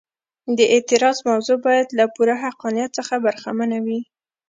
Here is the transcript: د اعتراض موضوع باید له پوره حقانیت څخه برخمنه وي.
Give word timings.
د 0.57 0.59
اعتراض 0.73 1.17
موضوع 1.29 1.57
باید 1.67 1.87
له 1.97 2.05
پوره 2.13 2.35
حقانیت 2.43 2.89
څخه 2.99 3.13
برخمنه 3.25 3.77
وي. 3.85 3.99